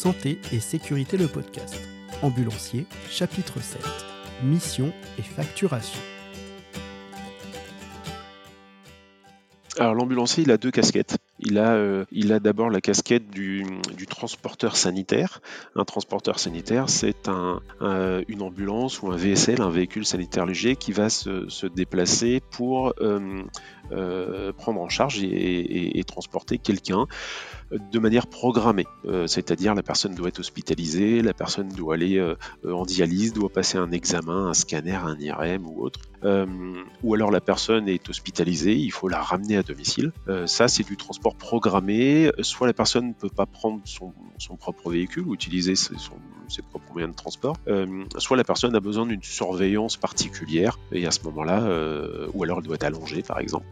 [0.00, 1.78] Santé et sécurité le podcast.
[2.22, 3.82] Ambulancier, chapitre 7.
[4.42, 6.00] Mission et facturation.
[9.78, 11.19] Alors l'ambulancier, il a deux casquettes.
[11.42, 13.64] Il a, euh, il a d'abord la casquette du,
[14.08, 15.40] transporteur sanitaire.
[15.74, 17.60] Un transporteur sanitaire, c'est un,
[18.28, 23.42] une ambulance ou un VSL, un véhicule sanitaire léger, qui va se, déplacer pour euh,
[23.92, 27.06] euh, prendre en charge et transporter quelqu'un
[27.70, 28.86] de manière programmée.
[29.26, 32.34] C'est-à-dire la personne doit être hospitalisée, la personne doit aller
[32.66, 36.00] en dialyse, doit passer un examen, un scanner, un IRM ou autre.
[37.02, 40.12] Ou alors la personne est hospitalisée, il faut la ramener à domicile.
[40.46, 42.30] ça, c'est du transport programmé.
[42.40, 44.12] Soit la personne ne peut pas prendre son,
[44.56, 45.94] propre véhicule ou utiliser ses,
[46.70, 47.56] propres moyens de transport,
[48.18, 51.62] soit la personne a besoin d'une surveillance particulière et à ce moment-là,
[52.32, 53.66] ou alors elle doit être allongée par exemple,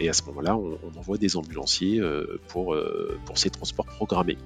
[0.00, 2.00] et à ce moment-là, on, on, envoie des ambulanciers
[2.48, 2.76] pour
[3.24, 4.38] pour ces transports programmés.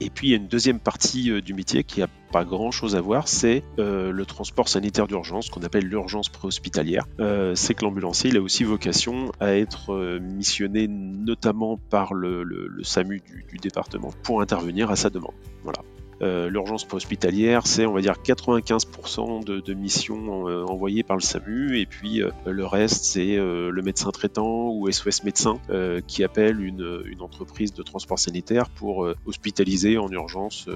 [0.00, 2.70] Et puis il y a une deuxième partie euh, du métier qui n'a pas grand
[2.70, 7.06] chose à voir, c'est euh, le transport sanitaire d'urgence, qu'on appelle l'urgence préhospitalière.
[7.20, 12.44] Euh, c'est que l'ambulancier il a aussi vocation à être missionné notamment par le,
[12.82, 15.34] SAMU du, département pour intervenir à sa demande.
[15.62, 15.80] Voilà.
[16.22, 21.78] Euh, l'urgence préhospitalière, c'est on va dire 95% de, missions euh, envoyées par le SAMU,
[21.78, 25.58] et puis euh, le reste, c'est le médecin traitant ou SOS médecin
[26.06, 30.68] qui appelle une, entreprise de transport sanitaire pour hospitaliser en urgence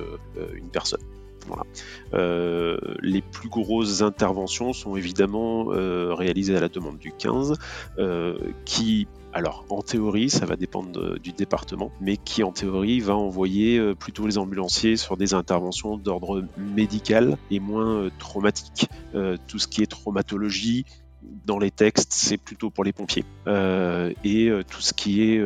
[0.55, 1.01] une personne.
[2.13, 7.55] les plus grosses interventions sont évidemment réalisées à la demande du 15,
[8.65, 13.79] qui alors, en théorie, ça va dépendre du département, mais qui en théorie va envoyer
[13.79, 18.89] euh, plutôt les ambulanciers sur des interventions d'ordre médical et moins euh, traumatique.
[19.15, 20.85] Euh, tout ce qui est traumatologie,
[21.45, 23.25] dans les textes, c'est plutôt pour les pompiers.
[23.47, 25.39] et tout ce qui est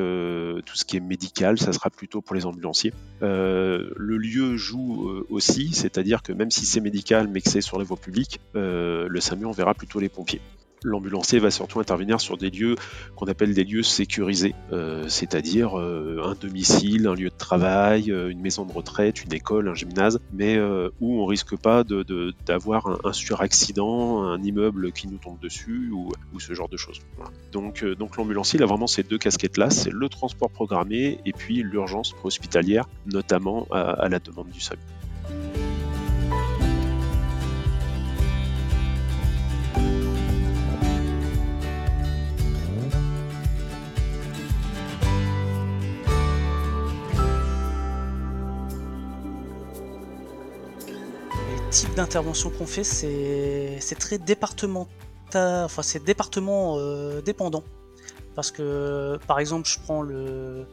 [0.65, 2.93] tout ce qui est médical, ça sera plutôt pour les ambulanciers.
[3.21, 7.85] le lieu joue aussi, c'est-à-dire que même si c'est médical mais que c'est sur les
[7.85, 10.41] voies publiques, le SAMU enverra plutôt les pompiers
[10.85, 12.77] l'ambulancier va surtout intervenir sur des lieux
[13.17, 18.29] qu'on appelle des lieux sécurisés, euh, c'est-à-dire euh, un domicile, un lieu de travail, euh,
[18.29, 20.59] une maison de retraite, une école, un gymnase, mais
[21.01, 21.85] où on risque pas
[22.47, 27.01] d'avoir un, suraccident, un immeuble qui nous tombe dessus ou, ce genre de choses.
[27.53, 27.85] Donc,
[28.19, 33.67] l'ambulancier, a vraiment ces deux casquettes-là, c'est le transport programmé et puis l'urgence hospitalière, notamment
[33.71, 34.83] à, à la demande du SAMU.
[51.75, 57.65] Type d'intervention qu'on fait, c'est très départemental, enfin c'est département euh, dépendant.
[58.37, 60.67] Parce que, par exemple, je prends le,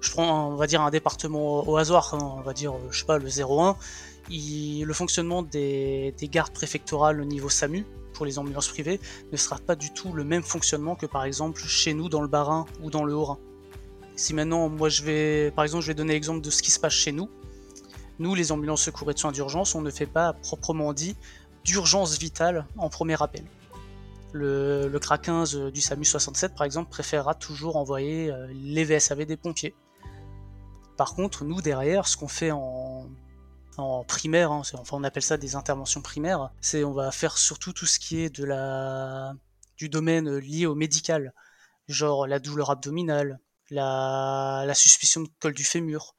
[0.00, 3.06] je prends, on va dire un département au hasard, hein, on va dire, je sais
[3.06, 3.76] pas, le 01.
[4.30, 9.00] le fonctionnement des, des, gardes préfectorales au niveau SAMU pour les ambulances privées
[9.32, 12.28] ne sera pas du tout le même fonctionnement que par exemple chez nous dans le
[12.28, 13.38] Bas-Rhin ou dans le Haut-Rhin.
[14.14, 16.78] Si maintenant, moi je vais, par exemple, je vais donner l'exemple de ce qui se
[16.78, 17.28] passe chez nous,
[18.18, 21.16] nous, les ambulances secours et de soins d'urgence, on ne fait pas proprement dit
[21.64, 23.44] d'urgence vitale en premier appel.
[24.32, 29.36] Le, CRA 15 du SAMU 67, par exemple, préférera toujours envoyer euh, les VSAV des
[29.36, 29.74] pompiers.
[30.96, 33.08] Par contre, nous, derrière, ce qu'on fait en,
[34.08, 37.84] primaire, hein, enfin on appelle ça des interventions primaires, c'est on va faire surtout tout
[37.84, 38.30] ce qui est
[39.76, 41.34] du domaine lié au médical,
[41.86, 43.38] genre la douleur abdominale,
[43.70, 46.14] la suspicion de col du fémur,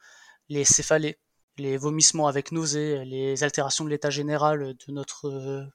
[0.50, 1.18] les céphalées
[1.58, 5.66] les vomissements avec nausées, les altérations de l'état général de notre euh,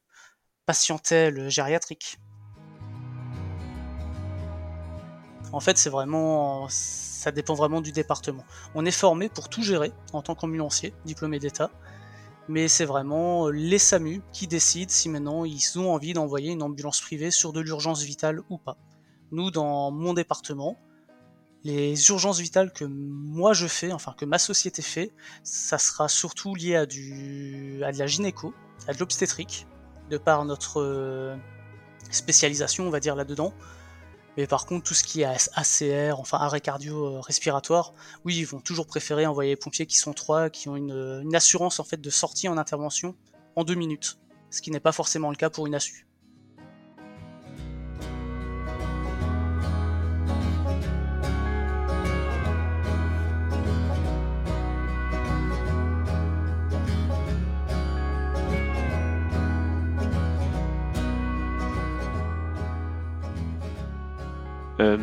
[0.67, 2.19] patientèle gériatrique.
[5.53, 8.45] En fait, c'est vraiment, ça dépend vraiment du département.
[8.75, 11.71] On est formé pour tout gérer en tant qu'ambulancier, diplômé d'État,
[12.49, 17.01] mais c'est vraiment les SAMU qui décident si maintenant ils ont envie d'envoyer une ambulance
[17.01, 18.79] privée sur de l'urgence vitale ou pas.
[19.31, 20.79] Nous, dans mon département,
[21.65, 25.13] les urgences vitales que moi je fais, enfin que ma société fait,
[25.45, 28.53] ça sera surtout lié à, du, à de la gynéco,
[28.89, 29.67] à de l'obstétrique,
[30.11, 31.37] de par notre euh,
[32.11, 33.55] spécialisation, on va dire là-dedans.
[34.37, 37.93] Mais par contre, tout ce qui est ACR, enfin arrêt cardio-respiratoire,
[38.25, 41.37] oui, ils vont toujours préférer envoyer les pompiers qui sont trois, qui ont une, une
[41.37, 43.15] assurance en fait de sortie en intervention
[43.57, 44.19] en deux minutes,
[44.51, 46.07] ce qui n'est pas forcément le cas pour une ASU.
[64.83, 64.99] Euh,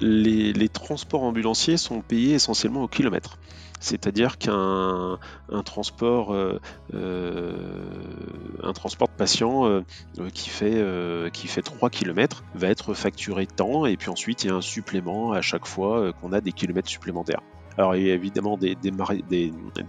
[0.00, 3.38] les, transports ambulanciers sont payés essentiellement au kilomètre.
[3.80, 5.18] C'est-à-dire qu'un
[5.64, 6.34] transport,
[6.94, 9.82] un transport de patient
[10.32, 10.82] qui, fait,
[11.32, 14.62] qui fait 3 km va être facturé tant, et puis ensuite il y a un
[14.62, 17.42] supplément à chaque fois qu'on a des kilomètres supplémentaires.
[17.78, 18.76] Alors il y a évidemment des,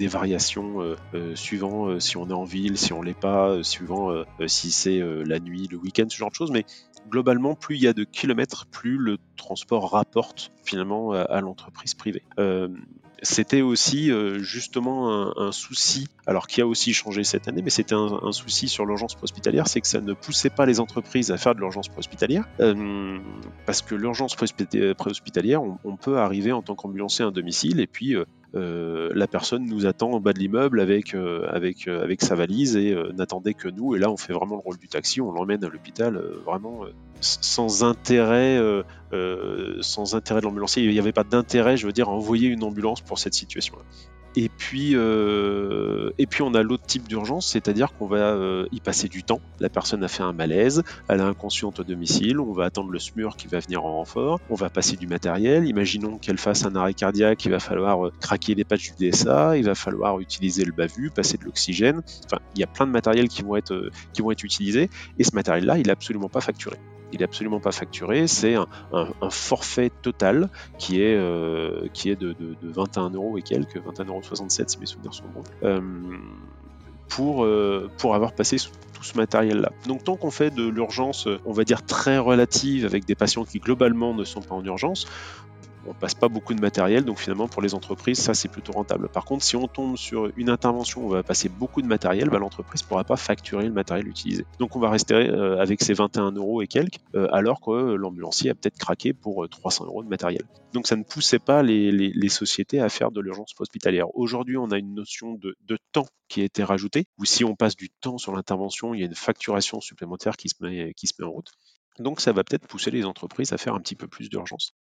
[0.08, 4.24] variations euh, euh, suivant euh, si on est en ville, si on l'est pas, suivant
[4.46, 6.52] si c'est la nuit, le week-end, ce genre de choses.
[6.52, 6.66] Mais
[7.10, 12.24] globalement, plus il y a de kilomètres, plus le transport rapporte finalement à, l'entreprise privée.
[13.24, 18.32] C'était aussi justement un, souci, alors qui a aussi changé cette année, mais c'était un,
[18.32, 21.60] souci sur l'urgence hospitalière, c'est que ça ne poussait pas les entreprises à faire de
[21.60, 22.48] l'urgence hospitalière,
[23.66, 27.88] parce que l'urgence préhospitalière, on, on, peut arriver en tant qu'ambulancier à un domicile et
[27.88, 32.22] puis euh, la personne nous attend en bas de l'immeuble avec, euh, avec, euh, avec
[32.22, 33.96] sa valise et n'attendait que nous.
[33.96, 36.82] Et là, on fait vraiment le rôle du taxi, on l'emmène à l'hôpital vraiment
[37.20, 38.60] sans intérêt,
[39.82, 40.84] sans intérêt de l'ambulancier.
[40.84, 43.84] Il n'y avait pas d'intérêt, je veux dire, à envoyer une ambulance pour cette situation-là.
[44.40, 48.80] Et puis, euh, et puis on a l'autre type d'urgence, c'est-à-dire qu'on va euh, y
[48.82, 49.42] passer du temps.
[49.60, 53.00] La personne a fait un malaise, elle est inconsciente au domicile, on va attendre le
[53.00, 55.68] SMUR qui va venir en renfort, on va passer du matériel.
[55.68, 59.58] Imaginons qu'elle fasse un arrêt cardiaque, il va falloir euh, craquer les patchs du DSA,
[59.58, 62.04] il va falloir utiliser le bavu, passer de l'oxygène.
[62.26, 65.24] Enfin, il y a plein de matériel qui vont être, qui vont être utilisés, et
[65.24, 66.78] ce matériel-là, il est absolument pas facturé
[67.12, 68.68] il est absolument pas facturé, c'est un,
[69.30, 74.22] forfait total qui est, euh, qui est de, 21 euros et quelques, 21,67 euros
[74.68, 75.82] si mes souvenirs sont bons, euh,
[77.08, 79.72] pour, euh, pour avoir passé tout ce matériel-là.
[79.88, 83.60] Donc tant qu'on fait de l'urgence, on va dire très relative, avec des patients qui
[83.60, 85.08] globalement ne sont pas en urgence,
[85.88, 89.10] on passe pas beaucoup de matériel, donc finalement pour les entreprises, ça c'est plutôt rentable.
[89.10, 92.30] Par contre, si on tombe sur une intervention où on va passer beaucoup de matériel,
[92.30, 94.46] bah, l'entreprise pourra pas facturer le matériel utilisé.
[94.60, 98.50] Donc on va rester euh, avec ces 21 euros et quelques, euh, alors que l'ambulancier
[98.50, 100.44] a peut-être craqué pour 300 euh, euros de matériel.
[100.74, 104.14] Donc ça ne poussait pas les, sociétés à faire de l'urgence hospitalière.
[104.16, 105.56] Aujourd'hui, on a une notion de,
[105.92, 109.04] temps qui a été rajoutée, ou si on passe du temps sur l'intervention, il y
[109.04, 111.52] a une facturation supplémentaire qui se met, qui se met en route.
[112.00, 114.74] Donc ça va peut-être pousser les entreprises à faire un petit peu plus d'urgence.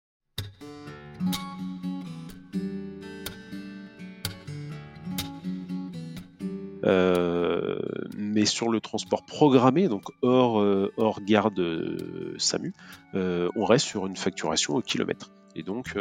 [6.86, 7.80] Euh,
[8.18, 10.92] mais sur le transport programmé, donc hors, euh,
[11.26, 12.74] garde euh, SAMU,
[13.14, 15.32] on reste sur une facturation au kilomètre.
[15.56, 15.98] Et donc,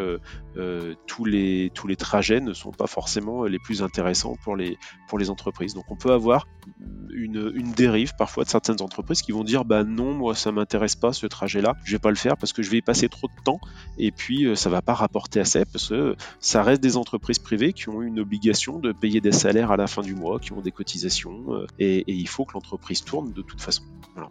[1.06, 4.78] tous, les, tous les trajets ne sont pas forcément les plus intéressants pour les,
[5.08, 5.74] pour les entreprises.
[5.74, 6.46] Donc, on peut avoir
[7.14, 11.12] une, dérive parfois de certaines entreprises qui vont dire bah non moi ça m'intéresse pas
[11.12, 13.28] ce trajet là je vais pas le faire parce que je vais y passer trop
[13.28, 13.60] de temps
[13.98, 17.72] et puis euh, ça va pas rapporter assez parce que ça reste des entreprises privées
[17.72, 20.60] qui ont une obligation de payer des salaires à la fin du mois qui ont
[20.60, 23.82] des cotisations euh, et, il faut que l'entreprise tourne de toute façon
[24.14, 24.30] voilà.